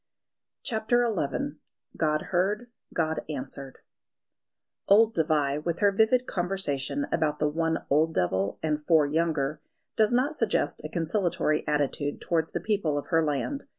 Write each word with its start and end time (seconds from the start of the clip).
CHAPTER 0.63 1.05
XI 1.15 1.59
God 1.95 2.21
Heard: 2.31 2.71
God 2.91 3.19
Answered 3.29 3.77
OLD 4.87 5.13
Dévai, 5.13 5.63
with 5.63 5.77
her 5.77 5.91
vivid 5.91 6.25
conversation 6.25 7.05
about 7.11 7.37
the 7.37 7.47
one 7.47 7.85
old 7.91 8.15
devil 8.15 8.57
and 8.63 8.83
four 8.83 9.05
younger, 9.05 9.61
does 9.95 10.11
not 10.11 10.33
suggest 10.33 10.83
a 10.83 10.89
conciliatory 10.89 11.63
attitude 11.67 12.19
towards 12.19 12.51
the 12.53 12.59
people 12.59 12.97
of 12.97 13.09
her 13.09 13.23
land. 13.23 13.65